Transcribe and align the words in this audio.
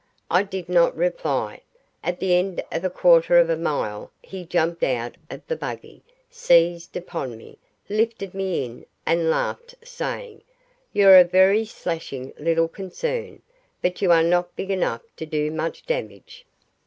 I 0.31 0.41
did 0.41 0.67
not 0.67 0.97
reply. 0.97 1.61
At 2.03 2.19
the 2.19 2.33
end 2.33 2.63
of 2.71 2.83
a 2.83 2.89
quarter 2.89 3.37
of 3.37 3.51
a 3.51 3.55
mile 3.55 4.09
he 4.23 4.43
jumped 4.43 4.81
out 4.81 5.15
of 5.29 5.45
the 5.45 5.55
buggy, 5.55 6.01
seized 6.27 6.97
upon 6.97 7.37
me, 7.37 7.59
lifted 7.87 8.33
me 8.33 8.65
in, 8.65 8.87
and 9.05 9.29
laughed, 9.29 9.75
saying, 9.83 10.41
"You're 10.91 11.19
a 11.19 11.23
very 11.23 11.65
slashing 11.65 12.33
little 12.39 12.67
concern, 12.67 13.43
but 13.83 14.01
you 14.01 14.11
are 14.11 14.23
not 14.23 14.55
big 14.55 14.71
enough 14.71 15.01
to 15.17 15.27
do 15.27 15.51
much 15.51 15.85
damage." 15.85 16.47